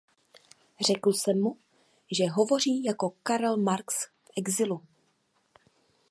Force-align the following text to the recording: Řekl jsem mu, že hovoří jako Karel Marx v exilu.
Řekl 0.87 1.11
jsem 1.13 1.41
mu, 1.41 1.57
že 2.11 2.29
hovoří 2.29 2.83
jako 2.83 3.09
Karel 3.23 3.57
Marx 3.57 4.05
v 4.05 4.29
exilu. 4.37 4.81